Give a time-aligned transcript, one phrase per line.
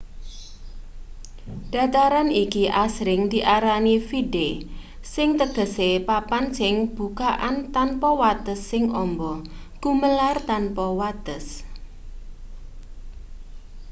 [1.73, 4.49] dataran iki asring diarani vidde
[5.13, 9.33] sing tegese papan sing bukakan tanpa wates sing amba
[9.81, 11.45] gumelar tanpa wates